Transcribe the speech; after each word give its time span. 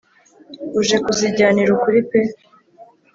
uje 0.79 0.97
kuzijyanira 1.05 1.69
ukuri 1.77 1.99
pe 2.09 2.19